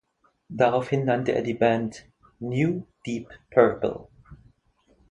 Daraufhin 0.49 1.05
nannte 1.05 1.33
er 1.33 1.43
die 1.43 1.53
Band 1.53 2.07
"New 2.39 2.87
Deep 3.05 3.29
Purple". 3.51 4.07